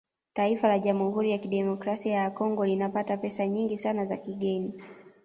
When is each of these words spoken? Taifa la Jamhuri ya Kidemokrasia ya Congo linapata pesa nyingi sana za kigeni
Taifa 0.33 0.67
la 0.67 0.79
Jamhuri 0.79 1.31
ya 1.31 1.37
Kidemokrasia 1.37 2.13
ya 2.13 2.31
Congo 2.31 2.65
linapata 2.65 3.17
pesa 3.17 3.47
nyingi 3.47 3.77
sana 3.77 4.05
za 4.05 4.17
kigeni 4.17 4.73